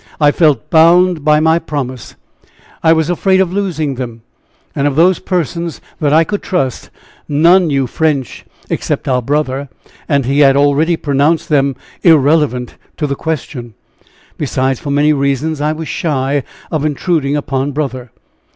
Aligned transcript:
I 0.19 0.31
felt 0.31 0.71
bound 0.71 1.23
by 1.23 1.39
my 1.39 1.59
promise, 1.59 2.15
I 2.81 2.91
was 2.91 3.07
afraid 3.07 3.39
of 3.39 3.53
losing 3.53 3.93
them, 3.93 4.23
and 4.75 4.87
of 4.87 4.95
those 4.95 5.19
persons 5.19 5.79
that 5.99 6.11
I 6.11 6.23
could 6.23 6.41
trust 6.41 6.89
none 7.29 7.67
knew 7.67 7.85
French, 7.85 8.43
except 8.67 9.07
our 9.07 9.21
brother, 9.21 9.69
and 10.09 10.25
he 10.25 10.39
had 10.39 10.57
already 10.57 10.97
pronounced 10.97 11.49
them 11.49 11.75
irrelevant 12.01 12.77
to 12.97 13.05
the 13.05 13.13
question. 13.15 13.75
Besides, 14.39 14.79
for 14.79 14.89
many 14.89 15.13
reasons, 15.13 15.61
I 15.61 15.71
was 15.71 15.87
shy 15.87 16.41
of 16.71 16.83
intruding 16.83 17.35
upon 17.37 17.71
brother." 17.71 18.09